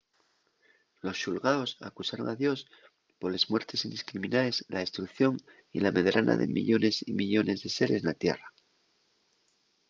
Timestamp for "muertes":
3.51-3.85